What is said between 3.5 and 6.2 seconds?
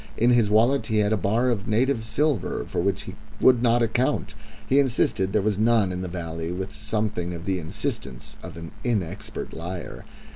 not account; he insisted there was none in the